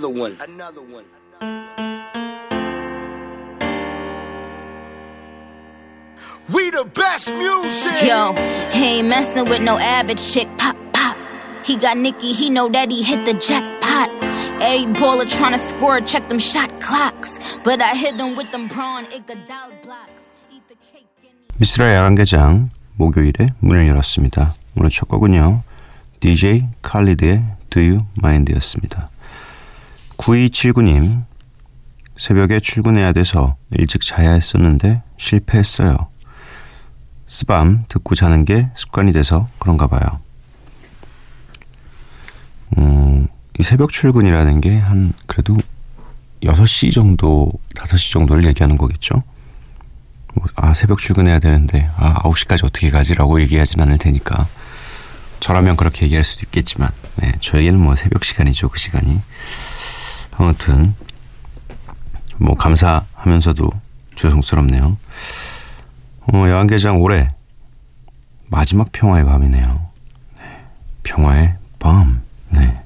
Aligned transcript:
Another 0.00 0.18
one. 0.18 0.36
Another 0.40 0.80
one. 0.80 1.04
We 6.48 6.70
the 6.70 6.88
best 6.94 7.34
music. 7.34 8.08
Yo, 8.08 8.32
he 8.72 9.00
ain't 9.00 9.08
messing 9.08 9.44
with 9.44 9.60
no 9.60 9.76
average 9.76 10.22
chick. 10.24 10.48
Pop, 10.56 10.74
pop. 10.94 11.18
He 11.66 11.76
got 11.76 11.98
Nicky, 11.98 12.32
he 12.32 12.48
know 12.48 12.70
that 12.70 12.90
he 12.90 13.02
hit 13.02 13.26
the 13.26 13.34
jackpot. 13.34 14.08
A 14.62 14.86
baller 14.96 15.28
tryna 15.28 15.58
score, 15.58 16.00
check 16.00 16.30
them 16.30 16.38
shot 16.38 16.70
clocks. 16.80 17.28
But 17.62 17.82
I 17.82 17.94
hit 17.94 18.14
him 18.14 18.36
with 18.36 18.50
them 18.52 18.70
prawn 18.70 19.04
Iguodala 19.04 19.82
blocks. 19.82 20.22
Eat 20.50 20.66
the 20.66 20.76
cake 20.80 21.08
and 21.28 21.36
미스라의 21.58 21.94
야간 21.94 22.14
개장 22.14 22.70
목요일에 22.96 23.48
문을 23.60 23.86
열었습니다. 23.86 24.54
오늘 24.78 24.88
첫 24.88 25.10
곡은요. 25.10 25.62
DJ 26.20 26.68
칼리드의 26.80 27.44
Do 27.68 27.82
You 27.82 27.98
Mind였습니다. 28.22 29.09
9279님 30.20 31.24
새벽에 32.16 32.60
출근해야 32.60 33.12
돼서 33.12 33.56
일찍 33.70 34.02
자야 34.02 34.32
했었는데 34.32 35.02
실패했어요. 35.16 35.96
스밤 37.26 37.84
듣고 37.88 38.14
자는 38.14 38.44
게 38.44 38.68
습관이 38.74 39.12
돼서 39.12 39.48
그런가 39.58 39.86
봐요. 39.86 40.20
음, 42.76 43.28
이 43.58 43.62
새벽 43.62 43.90
출근이라는 43.90 44.60
게 44.60 44.78
한 44.78 45.12
그래도 45.26 45.56
6시 46.42 46.92
정도, 46.92 47.52
5시 47.74 48.12
정도를 48.12 48.44
얘기하는 48.46 48.76
거겠죠? 48.76 49.22
뭐, 50.34 50.46
아, 50.56 50.74
새벽 50.74 50.98
출근해야 50.98 51.38
되는데, 51.38 51.90
아, 51.96 52.22
9시까지 52.22 52.64
어떻게 52.64 52.90
가지라고 52.90 53.40
얘기하진 53.42 53.80
않을 53.80 53.98
테니까. 53.98 54.46
저라면 55.40 55.76
그렇게 55.76 56.06
얘기할 56.06 56.24
수도 56.24 56.46
있겠지만, 56.46 56.90
네, 57.16 57.32
저에게는 57.40 57.78
뭐 57.78 57.94
새벽 57.94 58.24
시간이죠, 58.24 58.68
그 58.70 58.78
시간이. 58.78 59.20
아무튼, 60.40 60.94
뭐, 62.38 62.54
감사하면서도 62.54 63.68
죄송스럽네요. 64.16 64.96
어, 66.32 66.48
야간개장 66.48 67.02
올해 67.02 67.30
마지막 68.46 68.90
평화의 68.90 69.26
밤이네요. 69.26 69.90
네, 70.38 70.66
평화의 71.02 71.58
밤. 71.78 72.22
네. 72.48 72.82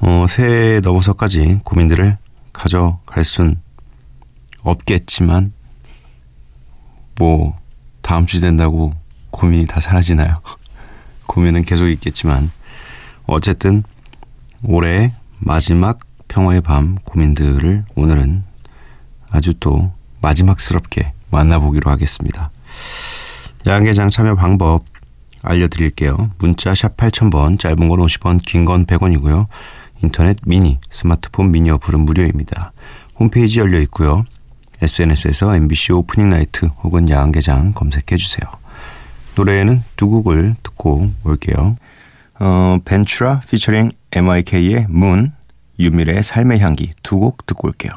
어, 0.00 0.26
새해 0.28 0.80
넘어서까지 0.80 1.60
고민들을 1.64 2.18
가져갈 2.52 3.24
순 3.24 3.58
없겠지만, 4.64 5.54
뭐, 7.16 7.58
다음 8.02 8.26
주 8.26 8.42
된다고 8.42 8.92
고민이 9.30 9.64
다 9.64 9.80
사라지나요? 9.80 10.42
고민은 11.26 11.62
계속 11.62 11.88
있겠지만, 11.88 12.50
어쨌든, 13.26 13.84
올해의 14.62 15.12
마지막 15.38 15.98
평화의 16.28 16.60
밤 16.60 16.96
고민들을 17.04 17.84
오늘은 17.94 18.44
아주 19.30 19.54
또 19.60 19.92
마지막스럽게 20.20 21.12
만나보기로 21.30 21.90
하겠습니다. 21.90 22.50
야간개장 23.66 24.10
참여 24.10 24.34
방법 24.34 24.84
알려드릴게요. 25.42 26.30
문자 26.38 26.74
샵 26.74 26.96
8000번, 26.96 27.58
짧은 27.58 27.88
건 27.88 27.98
50원, 28.00 28.42
긴 28.44 28.64
건 28.64 28.86
100원이고요. 28.86 29.46
인터넷 30.02 30.36
미니, 30.44 30.78
스마트폰 30.90 31.50
미니 31.52 31.70
어플은 31.70 32.00
무료입니다. 32.00 32.72
홈페이지 33.18 33.60
열려 33.60 33.78
있고요. 33.80 34.24
SNS에서 34.80 35.54
MBC 35.56 35.92
오프닝 35.92 36.28
나이트 36.28 36.66
혹은 36.82 37.08
야간개장 37.08 37.72
검색해 37.72 38.16
주세요. 38.16 38.48
노래에는 39.34 39.82
두 39.96 40.08
곡을 40.08 40.56
듣고 40.62 41.12
올게요. 41.24 41.74
어, 42.40 42.78
벤츄라 42.84 43.40
피처링 43.48 43.90
MIK의 44.12 44.86
문, 44.88 45.32
유미래의 45.78 46.22
삶의 46.22 46.60
향기 46.60 46.92
두 47.02 47.18
곡 47.20 47.46
듣고 47.46 47.68
올게요. 47.68 47.92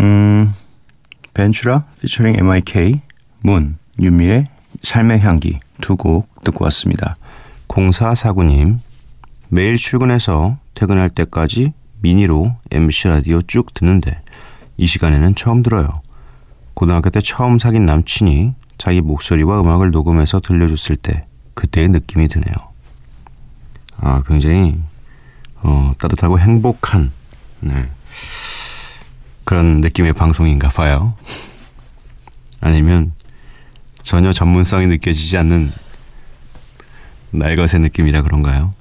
음, 0.00 0.54
벤츄라 1.34 1.84
피처링 2.00 2.36
MIK, 2.38 3.00
문, 3.42 3.76
윤미의 4.00 4.48
삶의 4.82 5.20
향기 5.20 5.58
두 5.80 5.96
곡 5.96 6.28
듣고 6.44 6.64
왔습니다. 6.64 7.16
0449님, 7.68 8.78
매일 9.48 9.76
출근해서 9.76 10.58
퇴근할 10.74 11.10
때까지 11.10 11.72
미니로 12.00 12.56
MC 12.70 13.08
라디오 13.08 13.42
쭉 13.42 13.72
듣는데 13.74 14.20
이 14.76 14.86
시간에는 14.86 15.34
처음 15.34 15.62
들어요. 15.62 15.88
고등학교 16.74 17.10
때 17.10 17.20
처음 17.20 17.58
사귄 17.58 17.84
남친이 17.86 18.54
자기 18.78 19.00
목소리와 19.00 19.60
음악을 19.60 19.90
녹음해서 19.90 20.40
들려줬을 20.40 20.96
때 20.96 21.26
그때의 21.54 21.90
느낌이 21.90 22.28
드네요. 22.28 22.71
아, 24.02 24.20
굉장히 24.26 24.80
어, 25.62 25.92
따뜻하고 25.96 26.40
행복한 26.40 27.12
네. 27.60 27.88
그런 29.44 29.80
느낌의 29.80 30.12
방송인가 30.12 30.68
봐요. 30.68 31.14
아니면 32.60 33.12
전혀 34.02 34.32
전문성이 34.32 34.88
느껴지지 34.88 35.38
않는 35.38 35.72
날것의 37.30 37.80
느낌이라 37.80 38.22
그런가요? 38.22 38.74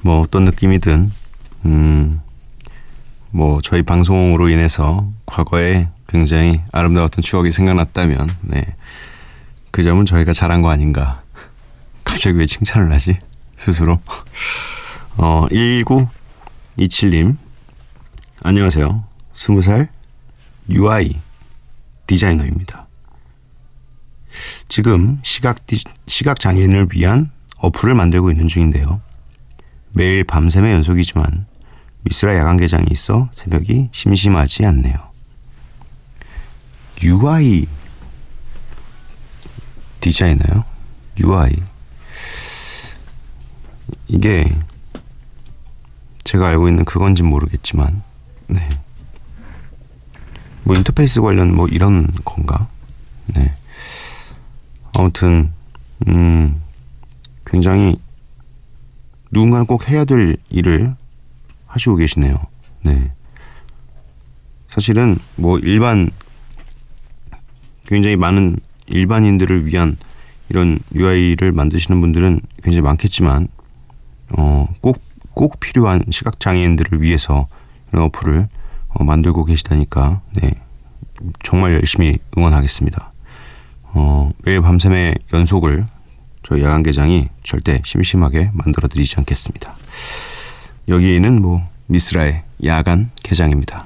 뭐 0.00 0.20
어떤 0.20 0.44
느낌이든 0.44 1.10
음, 1.64 2.20
뭐 3.30 3.60
저희 3.62 3.82
방송으로 3.82 4.48
인해서 4.48 5.08
과거에 5.26 5.88
굉장히 6.08 6.60
아름다웠던 6.72 7.22
추억이 7.22 7.52
생각났다면 7.52 8.36
네. 8.42 8.74
그 9.70 9.84
점은 9.84 10.06
저희가 10.06 10.32
잘한 10.32 10.60
거 10.60 10.70
아닌가. 10.70 11.22
갑자기 12.16 12.38
왜 12.38 12.46
칭찬을 12.46 12.90
하지? 12.90 13.18
스스로. 13.58 14.00
어, 15.18 15.46
1927님. 15.50 17.36
안녕하세요. 18.42 19.04
20살 19.34 19.88
UI 20.70 21.14
디자이너입니다. 22.06 22.86
지금 24.66 25.20
시각, 25.22 25.66
디, 25.66 25.78
시각 26.06 26.40
장애인을 26.40 26.88
위한 26.92 27.30
어플을 27.58 27.94
만들고 27.94 28.30
있는 28.30 28.48
중인데요. 28.48 29.02
매일 29.92 30.24
밤샘의 30.24 30.72
연속이지만 30.72 31.46
미스라 32.00 32.34
야간 32.34 32.56
개장이 32.56 32.86
있어 32.92 33.28
새벽이 33.32 33.90
심심하지 33.92 34.64
않네요. 34.64 34.96
UI 37.02 37.66
디자이너요? 40.00 40.64
UI 41.20 41.75
이게 44.08 44.46
제가 46.24 46.48
알고 46.48 46.68
있는 46.68 46.84
그건지 46.84 47.22
모르겠지만 47.22 48.02
네. 48.48 48.60
뭐 50.64 50.76
인터페이스 50.76 51.20
관련 51.20 51.54
뭐 51.54 51.68
이런 51.68 52.08
건가? 52.24 52.68
네. 53.26 53.52
아무튼 54.94 55.52
음 56.08 56.62
굉장히 57.44 57.96
누군가는 59.30 59.66
꼭 59.66 59.88
해야 59.88 60.04
될 60.04 60.36
일을 60.50 60.94
하시고 61.66 61.96
계시네요. 61.96 62.40
네. 62.82 63.12
사실은 64.68 65.16
뭐 65.36 65.58
일반 65.58 66.10
굉장히 67.86 68.16
많은 68.16 68.58
일반인들을 68.86 69.66
위한 69.66 69.96
이런 70.48 70.78
UI를 70.94 71.52
만드시는 71.52 72.00
분들은 72.00 72.40
굉장히 72.62 72.82
많겠지만 72.82 73.48
어, 74.36 74.68
꼭, 74.80 75.00
꼭 75.34 75.60
필요한 75.60 76.02
시각장애인들을 76.10 77.02
위해서 77.02 77.48
이런 77.92 78.06
어플을 78.06 78.48
어, 78.88 79.04
만들고 79.04 79.44
계시다니까 79.44 80.20
네 80.34 80.50
정말 81.42 81.74
열심히 81.74 82.18
응원하겠습니다. 82.36 83.12
어, 83.94 84.30
매일 84.44 84.60
밤샘의 84.60 85.14
연속을 85.32 85.86
저희 86.42 86.62
야간개장이 86.62 87.28
절대 87.42 87.80
심심하게 87.84 88.50
만들어드리지 88.52 89.16
않겠습니다. 89.18 89.74
여기는 90.88 91.42
뭐 91.42 91.62
미스라의 91.86 92.42
야간 92.64 93.10
개장입니다. 93.22 93.84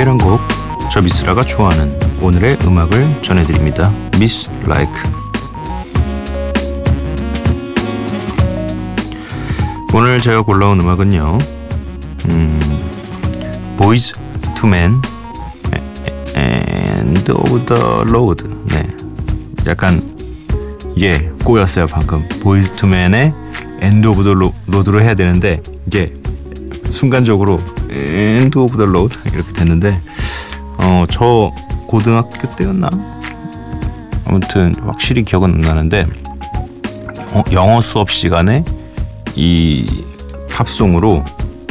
매일 0.00 0.08
한 0.08 0.16
곡, 0.16 0.40
저 0.90 1.02
미스라가 1.02 1.44
좋아하는 1.44 1.94
오늘의 2.22 2.56
음악을 2.64 3.20
전해드립니다. 3.20 3.92
미스 4.18 4.48
라이크. 4.64 4.92
오늘 9.92 10.22
제가 10.22 10.40
골라온 10.40 10.80
음악은요, 10.80 11.38
음, 12.28 12.80
Boyz 13.76 14.14
II 14.54 14.73
Men 14.73 15.02
End 16.34 17.32
of 17.32 17.66
the 17.66 18.02
Road. 18.02 18.48
네, 18.68 18.88
약간 19.66 20.00
이게 20.96 21.30
꼬였어요 21.44 21.86
방금. 21.86 22.26
Boyz 22.40 22.74
II 22.76 22.93
Men의 22.93 23.34
End 23.82 24.06
of 24.06 24.24
the 24.24 24.32
Road로 24.66 25.02
해야 25.02 25.14
되는데 25.14 25.60
이게 25.86 26.14
순간적으로 26.88 27.60
End 27.90 28.58
of 28.58 28.76
the 28.76 28.84
Road 28.84 29.18
이렇게 29.32 29.52
됐는데 29.52 29.98
어 30.78 31.04
저 31.10 31.52
고등학교 31.86 32.54
때였나 32.56 32.88
아무튼 34.24 34.74
확실히 34.80 35.24
기억은 35.24 35.54
안 35.54 35.60
나는데 35.60 36.06
어, 37.32 37.42
영어 37.52 37.80
수업 37.80 38.10
시간에 38.10 38.64
이 39.34 40.04
팝송으로 40.50 41.24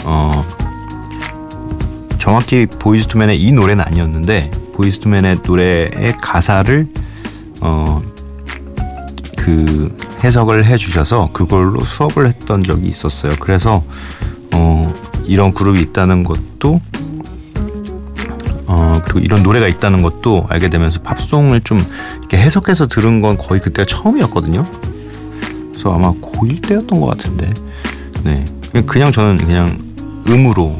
어 0.03 0.45
정확히 2.17 2.65
보이즈투맨의 2.65 3.41
이 3.41 3.51
노래는 3.51 3.83
아니었는데 3.83 4.51
보이즈투맨의 4.73 5.39
노래의 5.45 6.13
가사를 6.21 6.87
어 7.61 7.99
그 9.49 9.95
해석을 10.23 10.65
해주셔서 10.65 11.29
그걸로 11.33 11.83
수업을 11.83 12.27
했던 12.27 12.63
적이 12.63 12.87
있었어요. 12.87 13.33
그래서 13.39 13.83
어 14.53 14.93
이런 15.29 15.53
그룹이 15.53 15.79
있다는 15.79 16.23
것도 16.23 16.81
어 18.67 19.01
그리고 19.03 19.19
이런 19.19 19.41
노래가 19.43 19.67
있다는 19.67 20.01
것도 20.01 20.45
알게 20.49 20.69
되면서 20.69 21.01
팝송을 21.01 21.61
좀 21.61 21.83
이렇게 22.19 22.37
해석해서 22.37 22.87
들은 22.87 23.21
건 23.21 23.37
거의 23.37 23.61
그때가 23.61 23.85
처음이었거든요. 23.85 24.65
그래서 25.71 25.93
아마 25.93 26.11
고1 26.11 26.67
때였던 26.67 26.99
것 26.99 27.07
같은데, 27.07 27.49
네 28.23 28.45
그냥 28.85 29.11
저는 29.11 29.37
그냥 29.37 29.77
음으로 30.27 30.77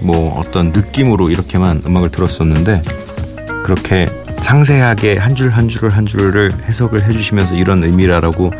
뭐 0.00 0.38
어떤 0.38 0.70
느낌으로 0.72 1.30
이렇게만 1.30 1.82
음악을 1.86 2.10
들었었는데 2.10 2.82
그렇게 3.64 4.06
상세하게 4.38 5.16
한 5.16 5.34
줄 5.34 5.50
한 5.50 5.68
줄을 5.68 5.90
한 5.90 6.04
줄을 6.06 6.52
해석을 6.68 7.02
해주시면서 7.04 7.54
이런 7.56 7.82
의미라라고 7.82 8.52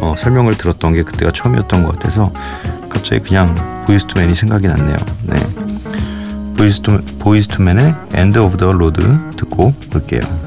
어, 0.00 0.14
설명을 0.16 0.58
들었던 0.58 0.92
게 0.94 1.02
그때가 1.04 1.30
처음이었던 1.32 1.84
것 1.84 1.92
같아서 1.92 2.30
갑자기 2.90 3.22
그냥 3.22 3.54
보이스투맨이 3.86 4.34
생각이 4.34 4.66
났네요. 4.66 4.96
네. 5.24 5.36
보이스투, 6.56 7.00
보이스투맨의 7.18 7.94
End 8.14 8.38
of 8.38 8.56
the 8.56 8.72
Road 8.72 9.02
듣고 9.36 9.74
올게요. 9.94 10.43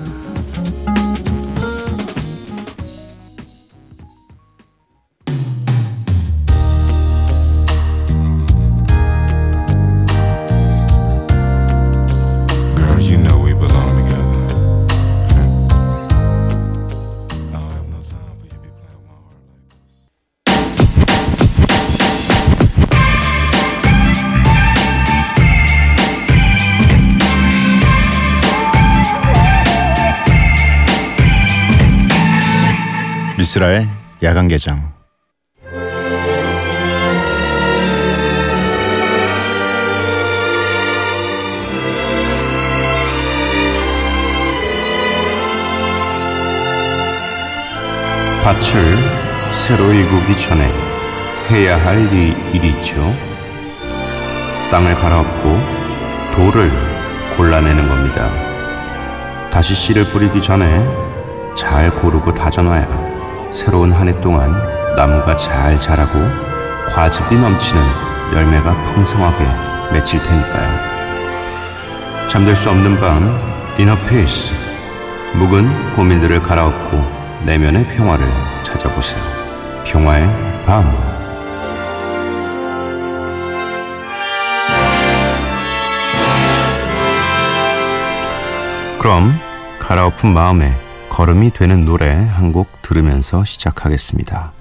미스라의 33.57 33.89
야간 34.21 34.47
개장. 34.47 34.93
밭을 48.43 48.97
새로 49.65 49.91
일구기 49.91 50.37
전에 50.37 50.69
해야 51.49 51.83
할 51.83 51.97
일- 52.13 52.35
일이 52.53 52.69
있죠. 52.69 52.95
땅을 54.69 54.93
갈아엎고 54.95 55.59
돌을 56.35 56.71
골라내는 57.35 57.87
겁니다. 57.87 58.29
다시 59.51 59.73
씨를 59.73 60.03
뿌리기 60.05 60.41
전에 60.41 60.85
잘 61.55 61.89
고르고 61.89 62.33
다져놔야 62.35 63.16
새로운 63.51 63.91
한 63.91 64.07
해 64.07 64.21
동안 64.21 64.51
나무가 64.95 65.35
잘 65.35 65.79
자라고 65.79 66.13
과즙이 66.93 67.39
넘치는 67.39 67.81
열매가 68.33 68.83
풍성하게 68.83 69.45
맺힐 69.93 70.21
테니까요. 70.21 70.69
잠들 72.29 72.55
수 72.55 72.69
없는 72.69 72.99
밤, 72.99 73.23
inner 73.77 73.95
peace. 74.07 74.51
묵은 75.37 75.95
고민들을 75.95 76.41
갈아엎고 76.41 77.43
내면의 77.45 77.85
평화를 77.95 78.27
찾아보세요. 78.63 79.21
평화의 79.85 80.25
밤. 80.65 80.83
그럼 88.99 89.31
갈아엎은 89.79 90.33
마음에 90.33 90.73
걸음이 91.17 91.49
되는 91.49 91.83
노래 91.83 92.13
한 92.13 92.51
곡 92.51 92.83
들으면서 92.83 93.43
시작하겠습니다. 93.43 94.53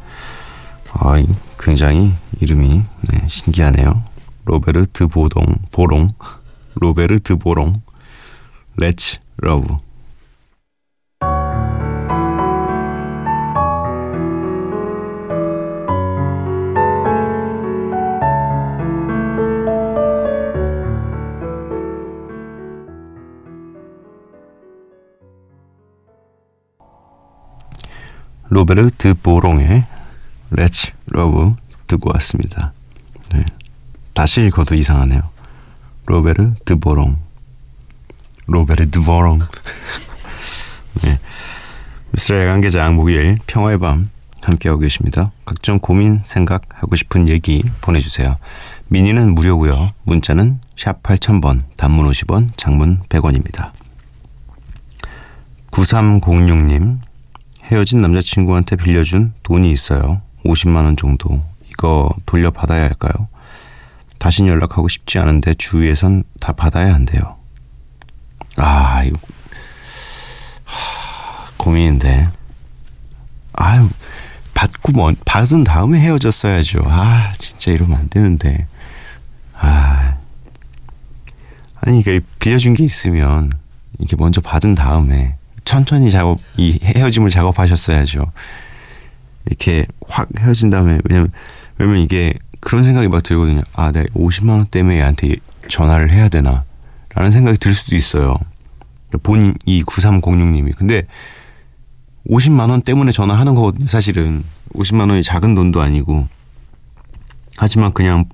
아, 0.94 1.18
이 1.18 1.26
굉장히 1.60 2.14
이름이 2.40 2.82
네, 3.10 3.28
신기하네요. 3.28 4.02
로베르트 4.46 5.08
보동 5.08 5.44
보롱 5.70 6.14
로베르트 6.76 7.36
보롱 7.36 7.82
Let's 8.80 9.18
Love 9.44 9.76
로베르트 28.56 29.12
보롱의 29.22 29.84
Let's 30.52 30.90
Love 31.14 31.56
듣고 31.88 32.10
왔습니다. 32.14 32.72
네. 33.34 33.44
다시 34.14 34.46
읽어도 34.46 34.75
이상하네요. 34.75 35.20
로베르트 36.06 36.76
보롱 36.76 37.18
로베르트 38.46 39.02
보롱 39.02 39.40
네. 41.04 41.18
미쓰라의 42.12 42.47
야간개장 42.47 42.88
목요일 42.88 43.36
평화의 43.46 43.76
밤 43.76 44.08
함께하고 44.40 44.80
계십니다. 44.80 45.32
각종 45.44 45.78
고민, 45.78 46.20
생각, 46.25 46.62
하고 46.70 46.96
싶은 46.96 47.28
얘기 47.28 47.62
보내주세요. 47.82 48.36
미니는 48.88 49.34
무료고요. 49.34 49.92
문자는 50.04 50.60
샵 50.78 51.02
8000번, 51.02 51.60
단문 51.76 52.08
50원, 52.08 52.48
장문 52.56 53.02
100원입니다. 53.10 53.72
9306님 55.72 57.00
헤어진 57.66 57.99
남자친구한테 57.99 58.76
빌려준 58.76 59.32
돈이 59.42 59.70
있어요. 59.73 60.23
50만 60.44 60.85
원 60.85 60.96
정도. 60.96 61.42
이거 61.68 62.11
돌려받아야 62.25 62.82
할까요? 62.82 63.28
다신 64.18 64.46
연락하고 64.46 64.88
싶지 64.88 65.18
않은데 65.18 65.54
주위에선 65.54 66.25
다 66.40 66.52
받아야 66.52 66.94
한대요. 66.94 67.37
아, 68.56 69.02
이거 69.04 69.18
하, 70.64 71.50
고민인데. 71.56 72.28
아유, 73.52 73.88
받고 74.54 74.92
뭐 74.92 75.12
받은 75.25 75.64
다음에 75.64 76.00
헤어졌어야죠. 76.00 76.82
아, 76.87 77.32
진짜 77.38 77.73
이러면 77.73 77.99
안 77.99 78.08
되는데. 78.08 78.66
아. 79.54 80.16
아니, 81.80 81.99
이게 81.99 82.20
빌려준 82.38 82.75
게 82.75 82.85
있으면 82.85 83.50
이렇게 83.99 84.16
먼저 84.16 84.40
받은 84.40 84.75
다음에 84.75 85.36
천천히 85.66 86.11
작업 86.11 86.38
이 86.56 86.78
헤어짐을 86.82 87.28
작업하셨어야죠. 87.28 88.32
이렇게 89.44 89.87
확 90.08 90.28
헤어진 90.38 90.70
다음에 90.70 90.99
왜냐면 91.04 91.30
왜냐면 91.76 92.00
이게 92.00 92.32
그런 92.61 92.82
생각이 92.82 93.08
막 93.08 93.23
들거든요. 93.23 93.61
아, 93.75 93.92
내가 93.92 94.06
50만 94.14 94.50
원 94.50 94.66
때문에 94.66 94.96
얘한테 94.96 95.37
전화를 95.68 96.11
해야 96.11 96.28
되나? 96.28 96.64
라는 97.14 97.30
생각이 97.30 97.58
들 97.58 97.75
수도 97.75 97.94
있어요. 97.96 98.38
본인 99.23 99.54
이 99.66 99.82
9306님이. 99.82 100.75
근데 100.76 101.06
50만 102.28 102.70
원 102.70 102.80
때문에 102.80 103.12
전화하는 103.12 103.54
거거든요. 103.54 103.87
사실은 103.87 104.42
50만 104.75 105.11
원이 105.11 105.23
작은 105.23 105.54
돈도 105.54 105.80
아니고. 105.80 106.26
하지만 107.58 107.92
그냥 107.92 108.25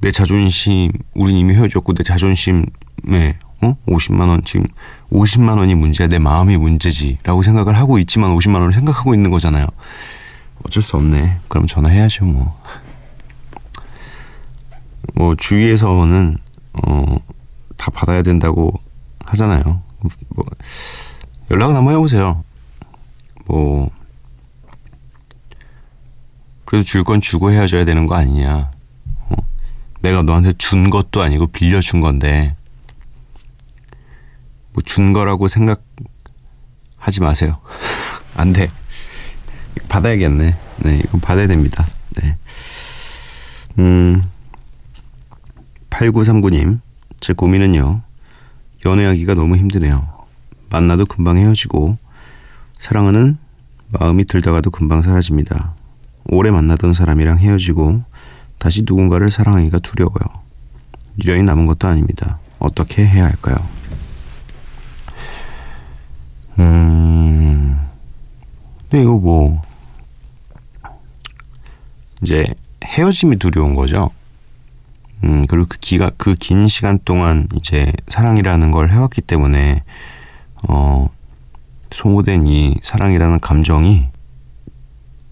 내 0.00 0.10
자존심 0.10 0.92
우리 1.14 1.38
이미 1.38 1.54
헤어졌고 1.54 1.94
내 1.94 2.02
자존심에 2.02 3.38
어? 3.62 3.76
50만 3.86 4.28
원 4.28 4.42
지금 4.44 4.66
50만 5.10 5.58
원이 5.58 5.74
문제야 5.74 6.08
내 6.08 6.18
마음이 6.18 6.56
문제지라고 6.56 7.42
생각을 7.42 7.76
하고 7.76 7.98
있지만 7.98 8.34
50만 8.36 8.54
원을 8.56 8.72
생각하고 8.72 9.14
있는 9.14 9.30
거잖아요. 9.30 9.66
어쩔 10.64 10.82
수 10.82 10.96
없네. 10.96 11.38
그럼 11.48 11.66
전화해야죠 11.66 12.24
뭐. 12.24 12.48
뭐 15.14 15.34
주위에서는 15.36 16.38
어 16.82 17.16
다 17.76 17.90
받아야 17.90 18.22
된다고 18.22 18.72
하잖아요. 19.26 19.82
뭐 20.30 20.46
연락은 21.50 21.76
한번 21.76 21.92
해보세요. 21.92 22.42
뭐 23.46 23.90
그래도 26.64 26.82
줄 26.82 27.04
건 27.04 27.20
주고 27.20 27.50
헤어져야 27.50 27.84
되는 27.84 28.06
거 28.06 28.14
아니냐. 28.14 28.70
어? 29.28 29.36
내가 30.00 30.22
너한테 30.22 30.54
준 30.54 30.88
것도 30.88 31.20
아니고 31.20 31.48
빌려준 31.48 32.00
건데 32.00 32.56
뭐 34.74 34.82
준 34.84 35.12
거라고 35.12 35.48
생각하지 35.48 37.20
마세요. 37.20 37.58
안 38.36 38.52
돼. 38.52 38.68
받아야겠네. 39.88 40.56
네, 40.78 40.98
이건 40.98 41.20
받아야 41.20 41.46
됩니다. 41.46 41.86
네. 42.20 42.36
음, 43.78 44.22
8939님, 45.90 46.80
제 47.20 47.32
고민은요, 47.32 48.02
연애하기가 48.84 49.34
너무 49.34 49.56
힘드네요. 49.56 50.08
만나도 50.70 51.06
금방 51.06 51.36
헤어지고, 51.36 51.94
사랑하는 52.78 53.38
마음이 53.90 54.24
들다가도 54.24 54.70
금방 54.70 55.02
사라집니다. 55.02 55.74
오래 56.26 56.50
만나던 56.50 56.94
사람이랑 56.94 57.38
헤어지고, 57.38 58.02
다시 58.58 58.82
누군가를 58.86 59.30
사랑하기가 59.30 59.78
두려워요. 59.80 60.42
미련이 61.16 61.42
남은 61.44 61.66
것도 61.66 61.86
아닙니다. 61.86 62.38
어떻게 62.58 63.06
해야 63.06 63.24
할까요? 63.26 63.56
음, 66.58 67.80
근데 68.88 69.02
이거 69.02 69.16
뭐, 69.18 69.60
이제 72.22 72.46
헤어짐이 72.84 73.36
두려운 73.38 73.74
거죠. 73.74 74.10
음, 75.24 75.44
그리고 75.48 75.66
그 75.68 75.78
기가, 75.78 76.10
그 76.16 76.34
긴 76.34 76.68
시간 76.68 76.98
동안 77.04 77.48
이제 77.54 77.92
사랑이라는 78.08 78.70
걸 78.70 78.90
해왔기 78.90 79.22
때문에, 79.22 79.82
어, 80.68 81.08
소모된 81.90 82.46
이 82.46 82.76
사랑이라는 82.82 83.40
감정이 83.40 84.08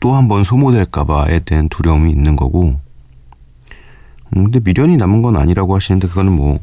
또 0.00 0.14
한 0.14 0.28
번 0.28 0.42
소모될까봐에 0.44 1.40
대한 1.40 1.68
두려움이 1.68 2.10
있는 2.10 2.36
거고, 2.36 2.80
음, 4.36 4.44
근데 4.44 4.60
미련이 4.60 4.96
남은 4.96 5.22
건 5.22 5.36
아니라고 5.36 5.76
하시는데 5.76 6.08
그거는 6.08 6.32
뭐, 6.32 6.58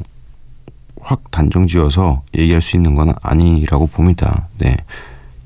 확 1.39 1.43
단정 1.43 1.67
지어서 1.67 2.21
얘기할 2.37 2.61
수 2.61 2.75
있는 2.75 2.95
건 2.95 3.13
아니라고 3.21 3.87
봅니다. 3.87 4.49
네. 4.57 4.75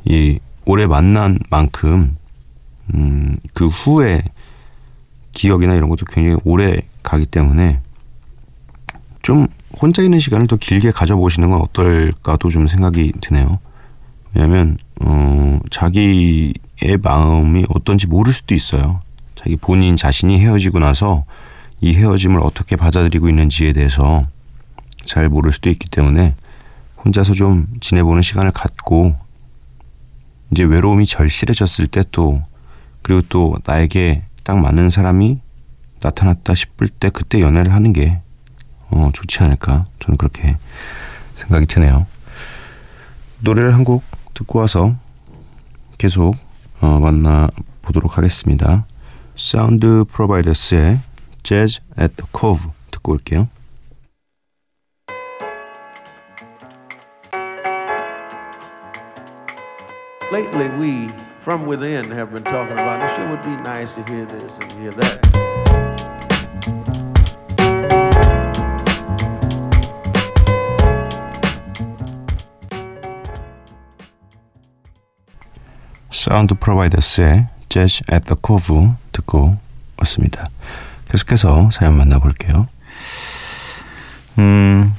이, 0.06 0.40
오래 0.66 0.88
만난 0.88 1.38
만큼, 1.50 2.18
음, 2.94 3.36
그 3.54 3.68
후에 3.68 4.24
기억이나 5.34 5.76
이런 5.76 5.90
것도 5.90 6.06
굉장히 6.06 6.38
오래 6.44 6.82
가기 7.04 7.28
때문에 7.28 7.80
좀 9.22 9.48
혼자 9.80 10.02
있는 10.02 10.20
시간을 10.20 10.48
더 10.48 10.58
길게 10.58 10.92
가져보시는 10.92 11.52
건 11.52 11.62
어떨까도 11.62 12.50
좀 12.50 12.68
생각이 12.68 13.14
드네요. 13.22 13.60
왜냐하면 14.34 14.78
어, 15.02 15.60
자기의 15.70 16.54
마음이 17.02 17.66
어떤지 17.70 18.08
모를 18.08 18.34
수도 18.34 18.56
있어요. 18.56 19.02
자기 19.36 19.58
본인 19.58 19.96
자신이 19.96 20.40
헤어지고 20.40 20.80
나서 20.80 21.24
이 21.82 21.94
헤어짐을 21.94 22.40
어떻게 22.42 22.76
받아들이고 22.76 23.30
있는지에 23.30 23.74
대해서 23.74 24.26
잘 25.06 25.30
모를 25.30 25.52
수도 25.52 25.70
있기 25.70 25.90
때문에 25.90 26.36
혼자서 27.04 27.34
좀 27.34 27.66
지내보는 27.82 28.22
시간을 28.22 28.52
갖고 28.52 29.16
이제 30.52 30.64
외로움이 30.64 31.06
절실해졌을 31.06 31.88
때 31.88 32.04
또 32.12 32.42
그리고 33.02 33.22
또 33.28 33.56
나에게 33.66 34.24
딱 34.44 34.60
맞는 34.60 34.90
사람이 34.90 35.40
나타났다 36.02 36.56
싶을 36.56 36.88
때 36.90 37.10
그때 37.10 37.42
연애를 37.42 37.74
하는 37.74 37.92
게 37.94 38.22
어, 38.90 39.10
좋지 39.14 39.40
않을까 39.44 39.88
저는 40.00 40.18
그렇게 40.18 40.58
생각이 41.36 41.66
드네요. 41.66 42.06
노래를 43.40 43.74
한 43.74 43.84
곡 43.84 44.04
듣고 44.34 44.60
와서 44.60 44.96
계속 45.98 46.36
어, 46.82 47.00
만나 47.00 47.50
보도록 47.82 48.18
하겠습니다. 48.18 48.86
사운드 49.36 50.06
프로바이더스의 50.12 51.00
Jazz 51.44 51.82
at 52.00 52.16
the 52.16 52.28
Cove 52.38 52.72
듣고 52.92 53.12
올게요. 53.14 53.48
Lately, 60.34 60.68
we 60.80 61.14
from 61.42 61.68
within 61.68 62.10
have 62.10 62.34
been 62.34 62.44
talking 62.44 62.74
about 62.74 63.02
this. 63.02 63.20
It 63.20 63.30
would 63.30 63.44
be 63.44 63.56
nice 63.62 63.92
to 63.92 64.04
hear 64.12 64.26
this 64.26 64.52
and 64.60 64.72
hear 64.74 64.92
that. 64.96 65.22
사운드 76.10 76.56
프로바이더스의 76.56 77.50
Jazz 77.70 78.02
at 78.12 78.26
the 78.26 78.36
Cove 78.44 78.94
듣고 79.12 79.56
왔습니다. 79.98 80.50
계속해서 81.10 81.70
사연 81.70 81.96
만나볼게요. 81.96 82.68
음, 84.40 84.92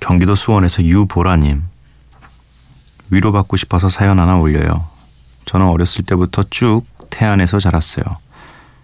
경기도 0.00 0.34
수원에서 0.34 0.82
유보라님. 0.82 1.73
위로받고 3.10 3.56
싶어서 3.56 3.88
사연 3.88 4.18
하나 4.18 4.36
올려요. 4.36 4.86
저는 5.44 5.66
어렸을 5.66 6.04
때부터 6.04 6.44
쭉 6.50 6.82
태안에서 7.10 7.60
자랐어요. 7.60 8.04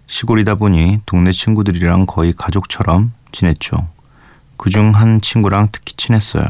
시골이다 0.07 0.55
보니 0.55 0.99
동네 1.05 1.31
친구들이랑 1.31 2.05
거의 2.05 2.33
가족처럼 2.33 3.13
지냈죠. 3.31 3.87
그중 4.57 4.91
한 4.91 5.21
친구랑 5.21 5.69
특히 5.71 5.95
친했어요. 5.95 6.45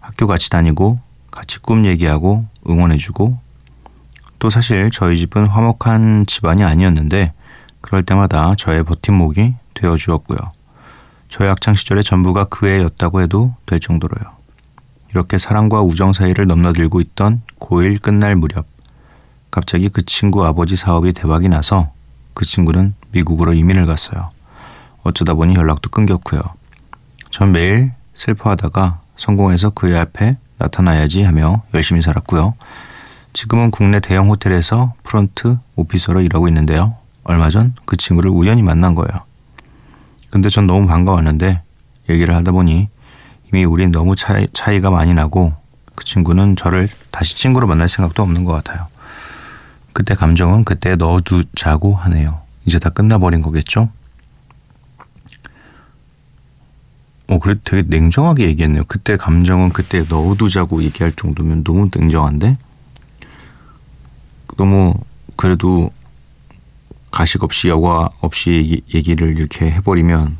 학교 0.00 0.26
같이 0.26 0.48
다니고 0.48 0.98
같이 1.30 1.58
꿈 1.58 1.84
얘기하고 1.84 2.46
응원해주고 2.68 3.38
또 4.38 4.50
사실 4.50 4.90
저희 4.92 5.18
집은 5.18 5.46
화목한 5.46 6.26
집안이 6.26 6.64
아니었는데 6.64 7.32
그럴 7.80 8.02
때마다 8.02 8.54
저의 8.56 8.84
버팀목이 8.84 9.54
되어주었고요. 9.74 10.38
저의 11.28 11.50
학창 11.50 11.74
시절의 11.74 12.04
전부가 12.04 12.44
그 12.44 12.68
애였다고 12.68 13.20
해도 13.20 13.54
될 13.66 13.80
정도로요. 13.80 14.37
이렇게 15.10 15.38
사랑과 15.38 15.82
우정 15.82 16.12
사이를 16.12 16.46
넘나들고 16.46 17.00
있던 17.00 17.42
고1 17.60 18.02
끝날 18.02 18.36
무렵 18.36 18.66
갑자기 19.50 19.88
그 19.88 20.04
친구 20.04 20.44
아버지 20.44 20.76
사업이 20.76 21.12
대박이 21.12 21.48
나서 21.48 21.90
그 22.34 22.44
친구는 22.44 22.94
미국으로 23.12 23.54
이민을 23.54 23.86
갔어요. 23.86 24.30
어쩌다 25.02 25.34
보니 25.34 25.54
연락도 25.54 25.90
끊겼고요. 25.90 26.42
전 27.30 27.52
매일 27.52 27.92
슬퍼하다가 28.14 29.00
성공해서 29.16 29.70
그의 29.70 29.98
앞에 29.98 30.36
나타나야지 30.58 31.22
하며 31.22 31.62
열심히 31.74 32.02
살았고요. 32.02 32.54
지금은 33.32 33.70
국내 33.70 34.00
대형 34.00 34.28
호텔에서 34.28 34.94
프런트 35.02 35.58
오피서로 35.76 36.20
일하고 36.20 36.48
있는데요. 36.48 36.96
얼마 37.24 37.50
전 37.50 37.74
그 37.84 37.96
친구를 37.96 38.30
우연히 38.30 38.62
만난 38.62 38.94
거예요. 38.94 39.22
근데 40.30 40.48
전 40.50 40.66
너무 40.66 40.86
반가웠는데 40.86 41.62
얘기를 42.10 42.34
하다 42.34 42.52
보니 42.52 42.88
이미 43.52 43.64
우린 43.64 43.90
너무 43.90 44.14
차이, 44.14 44.46
차이가 44.52 44.90
많이 44.90 45.14
나고 45.14 45.54
그 45.94 46.04
친구는 46.04 46.56
저를 46.56 46.88
다시 47.10 47.34
친구로 47.34 47.66
만날 47.66 47.88
생각도 47.88 48.22
없는 48.22 48.44
것 48.44 48.52
같아요. 48.52 48.86
그때 49.92 50.14
감정은 50.14 50.64
그때 50.64 50.96
넣어두자고 50.96 51.94
하네요. 51.94 52.40
이제 52.66 52.78
다 52.78 52.90
끝나버린 52.90 53.42
거겠죠? 53.42 53.90
어, 57.28 57.38
그래 57.38 57.56
되게 57.64 57.82
냉정하게 57.86 58.46
얘기했네요. 58.46 58.84
그때 58.86 59.16
감정은 59.16 59.70
그때 59.70 60.04
넣어두자고 60.08 60.82
얘기할 60.82 61.12
정도면 61.12 61.64
너무 61.64 61.88
냉정한데? 61.94 62.56
너무 64.56 64.94
그래도 65.36 65.90
가식 67.10 67.42
없이 67.42 67.68
여과 67.68 68.10
없이 68.20 68.50
얘기, 68.50 68.82
얘기를 68.94 69.36
이렇게 69.36 69.70
해버리면 69.70 70.36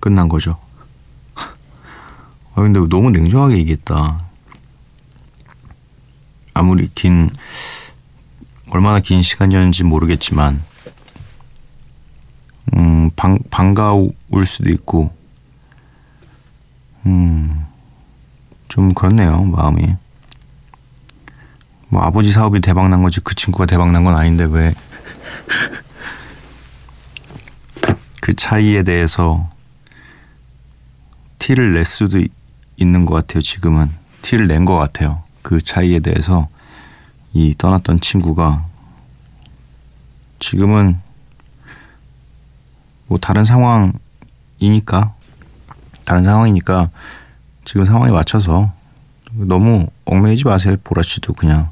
끝난 0.00 0.28
거죠. 0.28 0.56
아 2.54 2.62
근데 2.62 2.78
너무 2.88 3.10
냉정하게 3.10 3.58
얘기했다. 3.58 4.22
아무리 6.54 6.88
긴 6.94 7.30
얼마나 8.70 9.00
긴 9.00 9.22
시간이었는지 9.22 9.82
모르겠지만 9.84 10.62
음 12.76 13.10
반, 13.16 13.38
반가울 13.50 14.12
수도 14.46 14.70
있고 14.70 15.12
음 17.06 17.60
좀 18.68 18.92
그렇네요 18.92 19.40
마음이 19.42 19.94
뭐 21.88 22.02
아버지 22.02 22.32
사업이 22.32 22.60
대박 22.60 22.88
난 22.88 23.02
거지 23.04 23.20
그 23.20 23.36
친구가 23.36 23.66
대박 23.66 23.92
난 23.92 24.02
건 24.02 24.16
아닌데 24.16 24.42
왜 24.44 24.74
그 28.20 28.34
차이에 28.34 28.82
대해서 28.82 29.48
티를 31.38 31.74
낼 31.74 31.84
수도 31.84 32.18
있- 32.18 32.32
있는 32.76 33.06
것 33.06 33.14
같아요. 33.14 33.42
지금은 33.42 33.88
티를 34.22 34.46
낸 34.46 34.64
것 34.64 34.76
같아요. 34.76 35.22
그 35.42 35.60
차이에 35.60 36.00
대해서 36.00 36.48
이 37.32 37.54
떠났던 37.56 38.00
친구가 38.00 38.64
지금은 40.38 40.98
뭐 43.06 43.18
다른 43.18 43.44
상황이니까 43.44 45.14
다른 46.04 46.24
상황이니까 46.24 46.90
지금 47.64 47.84
상황에 47.86 48.10
맞춰서 48.12 48.72
너무 49.32 49.86
얽매이지 50.04 50.44
마세요. 50.44 50.76
보라 50.84 51.02
씨도 51.02 51.32
그냥 51.34 51.68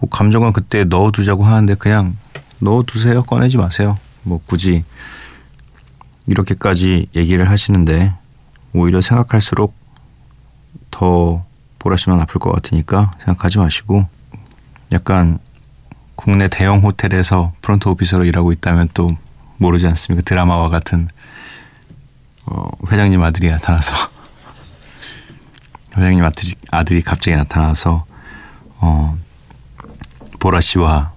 뭐 0.00 0.08
감정은 0.08 0.52
그때 0.52 0.84
넣어두자고 0.84 1.44
하는데 1.44 1.74
그냥 1.74 2.16
넣어두세요. 2.60 3.22
꺼내지 3.24 3.56
마세요. 3.56 3.98
뭐 4.22 4.40
굳이 4.46 4.84
이렇게까지 6.26 7.08
얘기를 7.16 7.48
하시는데 7.50 8.12
오히려 8.72 9.00
생각할수록 9.00 9.74
더 10.90 11.44
보라시면 11.78 12.20
아플 12.20 12.38
것 12.38 12.52
같으니까 12.52 13.10
생각하지 13.18 13.58
마시고 13.58 14.06
약간 14.92 15.38
국내 16.14 16.48
대형 16.48 16.78
호텔에서 16.78 17.52
프런트 17.60 17.88
오피서로 17.88 18.24
일하고 18.24 18.52
있다면 18.52 18.88
또 18.94 19.08
모르지 19.58 19.86
않습니까? 19.88 20.22
드라마와 20.24 20.68
같은 20.68 21.08
어, 22.46 22.68
회장님 22.90 23.22
아들이 23.22 23.50
나타나서 23.50 23.94
회장님 25.96 26.24
아들이, 26.24 26.54
아들이 26.70 27.02
갑자기 27.02 27.36
나타나서 27.36 28.04
어, 28.78 29.18
보라 30.38 30.60
씨와 30.60 31.12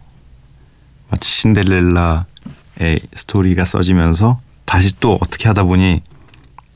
마치 1.09 1.29
신데렐라의 1.29 2.25
스토리가 3.13 3.65
써지면서 3.65 4.39
다시 4.65 4.99
또 4.99 5.17
어떻게 5.21 5.47
하다 5.47 5.63
보니 5.63 6.01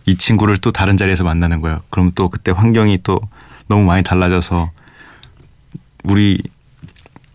이 0.10 0.16
친구를 0.16 0.58
또 0.58 0.72
다른 0.72 0.98
자리에서 0.98 1.24
만나는 1.24 1.62
거야. 1.62 1.82
그럼 1.92 2.12
또 2.16 2.30
그때 2.30 2.50
환경이 2.52 3.00
또 3.04 3.22
너무 3.68 3.84
많이 3.84 4.04
달라져서 4.04 4.72
우리 6.04 6.42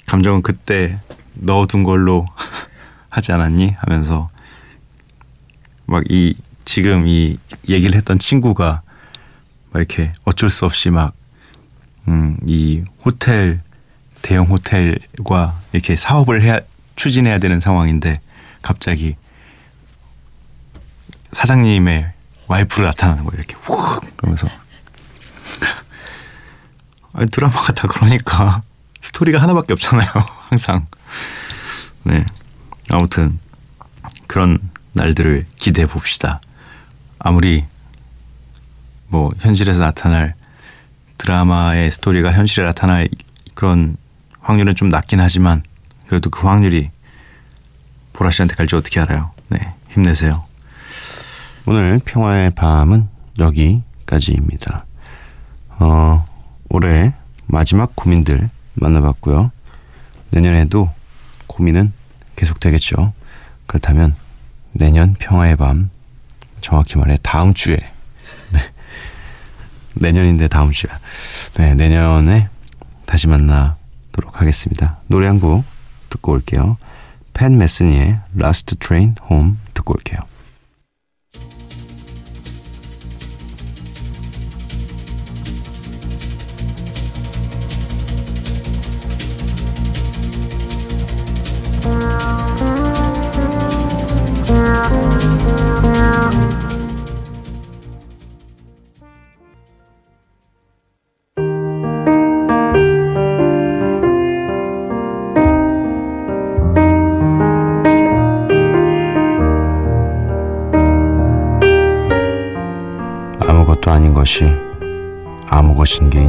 감정은 0.06 0.42
그때 0.42 0.98
넣어둔 1.34 1.84
걸로 1.84 2.26
하지 3.10 3.30
않았니? 3.30 3.74
하면서 3.78 4.28
막 5.86 6.02
이 6.10 6.34
지금 6.64 7.06
이 7.06 7.36
얘기를 7.68 7.94
했던 7.94 8.18
친구가 8.18 8.82
막 9.70 9.78
이렇게 9.78 10.12
어쩔 10.24 10.50
수 10.50 10.64
없이 10.64 10.90
막 10.90 11.14
음, 12.08 12.36
이 12.44 12.82
호텔 13.04 13.60
대형 14.22 14.46
호텔과 14.46 15.60
이렇게 15.72 15.94
사업을 15.94 16.42
해야 16.42 16.58
추진해야 16.96 17.38
되는 17.38 17.60
상황인데 17.60 18.20
갑자기 18.62 19.14
사장님의 21.30 22.12
와이프로 22.46 22.86
나타나는 22.86 23.24
거예요. 23.24 23.38
이렇게 23.38 23.54
훅 23.56 24.16
그러면서 24.16 24.48
아니 27.12 27.30
드라마가 27.30 27.72
다 27.72 27.86
그러니까 27.88 28.62
스토리가 29.00 29.40
하나밖에 29.40 29.72
없잖아요. 29.72 30.08
항상 30.50 30.86
네 32.02 32.24
아무튼 32.90 33.38
그런 34.26 34.58
날들을 34.92 35.46
기대해 35.56 35.86
봅시다. 35.86 36.40
아무리 37.18 37.64
뭐 39.08 39.32
현실에서 39.38 39.82
나타날 39.82 40.34
드라마의 41.18 41.90
스토리가 41.90 42.32
현실에 42.32 42.66
나타날 42.66 43.08
그런 43.54 43.96
확률은 44.40 44.74
좀 44.74 44.88
낮긴 44.88 45.20
하지만 45.20 45.62
그래도 46.06 46.30
그 46.30 46.46
확률이 46.46 46.90
보라 48.12 48.30
씨한테 48.30 48.54
갈지 48.54 48.76
어떻게 48.76 49.00
알아요? 49.00 49.32
네 49.48 49.74
힘내세요. 49.90 50.44
오늘 51.66 51.98
평화의 52.04 52.50
밤은 52.50 53.08
여기까지입니다. 53.38 54.84
어, 55.78 56.26
올해 56.68 57.12
마지막 57.46 57.94
고민들 57.96 58.50
만나봤고요. 58.74 59.50
내년에도 60.30 60.90
고민은 61.46 61.92
계속되겠죠. 62.36 63.12
그렇다면 63.66 64.14
내년 64.72 65.14
평화의 65.14 65.56
밤 65.56 65.90
정확히 66.60 66.98
말해 66.98 67.16
다음 67.22 67.54
주에 67.54 67.76
네. 68.50 68.60
내년인데 69.94 70.48
다음 70.48 70.70
주야. 70.70 70.98
네, 71.54 71.74
내년에 71.74 72.48
다시 73.06 73.26
만나도록 73.28 74.40
하겠습니다. 74.40 74.98
노래 75.06 75.28
한 75.28 75.38
곡 75.40 75.64
듣고 76.10 76.32
올게요. 76.32 76.76
팬 77.32 77.56
메스니의 77.58 78.18
Last 78.36 78.76
Train 78.76 79.14
Home 79.30 79.54
듣고 79.72 79.94
올게요. 79.94 80.20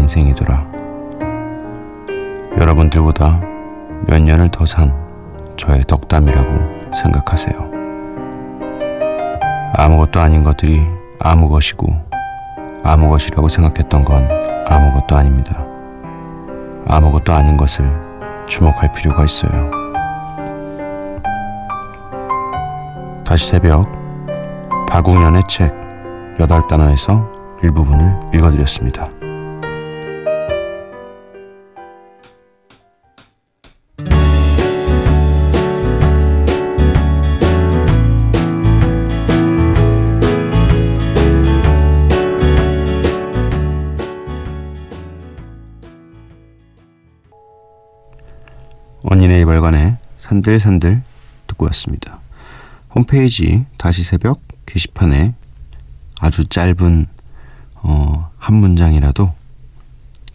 인생이더라. 0.05 0.65
여러분들보다 2.57 3.41
몇 4.07 4.21
년을 4.21 4.49
더 4.49 4.65
산 4.65 4.93
저의 5.57 5.81
덕담이라고 5.87 6.91
생각하세요. 6.93 7.71
아무것도 9.73 10.19
아닌 10.19 10.43
것들이 10.43 10.85
아무 11.19 11.49
것이고 11.49 11.87
아무 12.83 13.09
것이라고 13.09 13.47
생각했던 13.47 14.05
건 14.05 14.27
아무것도 14.67 15.15
아닙니다. 15.15 15.65
아무것도 16.87 17.33
아닌 17.33 17.57
것을 17.57 17.85
주목할 18.47 18.91
필요가 18.93 19.23
있어요. 19.23 19.71
다시 23.25 23.49
새벽 23.49 23.87
박웅현의 24.87 25.43
책 25.47 25.73
여덟 26.39 26.61
단어에서 26.67 27.27
일부분을 27.63 28.15
읽어드렸습니다. 28.33 29.07
언니네 49.35 49.41
이발관의 49.41 49.97
산들산들 50.17 51.01
듣고 51.47 51.65
왔습니다. 51.65 52.19
홈페이지 52.93 53.65
다시 53.77 54.03
새벽 54.03 54.41
게시판에 54.65 55.33
아주 56.21 56.45
짧은 56.45 57.05
어, 57.81 58.31
한 58.37 58.55
문장이라도 58.55 59.33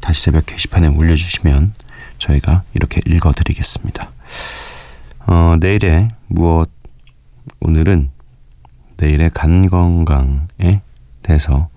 다시 0.00 0.22
새벽 0.22 0.44
게시판에 0.46 0.88
올려주시면 0.88 1.72
저희가 2.18 2.62
이렇게 2.74 3.00
읽어드리겠습니다. 3.06 4.10
어, 5.26 5.56
내일의 5.58 6.10
무엇 6.26 6.70
오늘은 7.60 8.10
내일의 8.98 9.30
간 9.30 9.68
건강에 9.68 10.82
대해서 11.22 11.70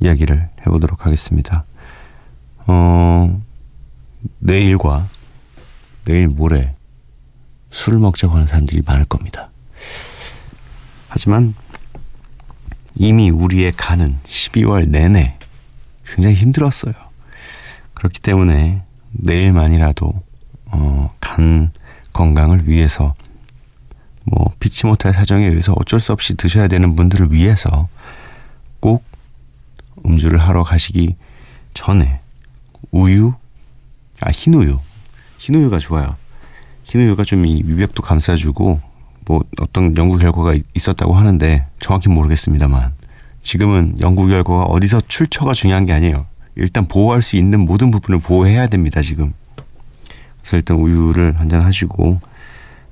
이야기를 0.00 0.48
해보도록 0.62 1.04
하겠습니다. 1.04 1.64
어, 2.66 3.38
내일과 4.38 5.06
내일 6.06 6.28
모레 6.28 6.74
술을 7.70 7.98
먹자고 7.98 8.34
하는 8.34 8.46
사람들이 8.46 8.82
많을 8.86 9.04
겁니다. 9.04 9.50
하지만 11.08 11.54
이미 12.94 13.28
우리의 13.28 13.72
간은 13.72 14.16
12월 14.24 14.88
내내 14.88 15.38
굉장히 16.06 16.36
힘들었어요. 16.36 16.94
그렇기 17.94 18.20
때문에 18.20 18.82
내일만이라도 19.10 20.22
어, 20.66 21.14
간 21.20 21.70
건강을 22.12 22.68
위해서 22.68 23.14
뭐 24.24 24.50
피치 24.58 24.86
못할 24.86 25.12
사정에 25.12 25.46
의해서 25.46 25.74
어쩔 25.76 26.00
수 26.00 26.12
없이 26.12 26.34
드셔야 26.34 26.68
되는 26.68 26.96
분들을 26.96 27.32
위해서 27.32 27.88
꼭 28.80 29.04
음주를 30.04 30.38
하러 30.38 30.62
가시기 30.62 31.16
전에 31.74 32.20
우유 32.90 33.34
아 34.20 34.30
흰우유 34.30 34.78
흰우유가 35.38 35.78
좋아요. 35.78 36.14
흰우유가 36.84 37.24
좀 37.24 37.44
이 37.44 37.62
위벽도 37.64 38.02
감싸주고 38.02 38.80
뭐 39.26 39.42
어떤 39.60 39.96
연구 39.96 40.18
결과가 40.18 40.54
있- 40.54 40.64
있었다고 40.74 41.14
하는데 41.14 41.66
정확히 41.80 42.08
모르겠습니다만 42.08 42.92
지금은 43.42 43.96
연구 44.00 44.26
결과가 44.26 44.64
어디서 44.64 45.00
출처가 45.08 45.52
중요한 45.52 45.86
게 45.86 45.92
아니에요. 45.92 46.26
일단 46.54 46.86
보호할 46.86 47.22
수 47.22 47.36
있는 47.36 47.60
모든 47.60 47.90
부분을 47.90 48.20
보호해야 48.20 48.66
됩니다. 48.68 49.02
지금. 49.02 49.32
그래서 50.40 50.56
일단 50.56 50.76
우유를 50.78 51.38
한 51.38 51.48
잔 51.48 51.60
하시고 51.62 52.20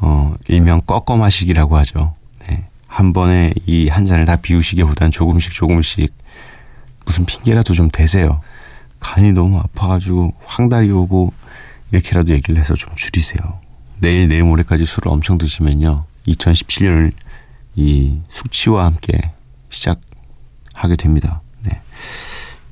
어 0.01 0.35
일명 0.49 0.81
꺾어 0.81 1.17
마시기라고 1.17 1.77
하죠. 1.79 2.15
네. 2.49 2.65
한 2.89 3.13
번에 3.13 3.53
이 3.67 3.89
한 3.89 4.05
잔을 4.07 4.25
다 4.27 4.37
비우시기보단 4.37 5.11
조금씩 5.13 5.53
조금씩 5.53 6.13
무슨 7.07 7.25
핑계라도 7.27 7.75
좀 7.75 7.89
대세요. 7.91 8.41
간이 9.01 9.33
너무 9.33 9.59
아파가지고 9.59 10.33
황달이 10.45 10.91
오고 10.91 11.33
이렇게라도 11.93 12.33
얘기를 12.33 12.59
해서 12.59 12.75
좀 12.75 12.95
줄이세요. 12.97 13.61
내일 14.01 14.29
내일 14.29 14.43
모레까지 14.43 14.85
술을 14.85 15.11
엄청 15.13 15.39
드시면요. 15.39 16.05
2017년을 16.27 17.13
이 17.77 18.19
숙취와 18.31 18.85
함께 18.85 19.33
시작하게 19.71 20.97
됩니다. 20.97 21.41
네. 21.63 21.81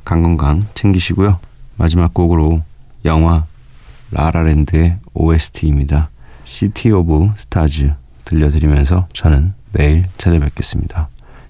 간 0.04 0.22
건강 0.22 0.66
챙기시고요. 0.74 1.38
마지막 1.76 2.12
곡으로 2.14 2.62
영화 3.04 3.46
라라랜드의 4.10 4.98
OST입니다. 5.14 6.10
시티 6.44 6.90
오브 6.90 7.32
스타즈 7.36 7.94
들려드리면서 8.24 9.08
저는 9.12 9.54
내일 9.72 10.04
찾아뵙겠습니다. 10.18 11.08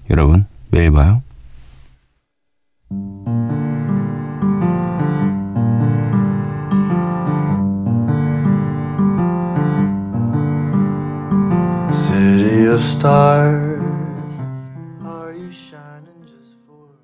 여러분 0.09 0.45
매일 0.69 0.91
봐요. 0.91 1.21
City 12.23 12.65
of 12.67 12.81
stars 12.81 13.72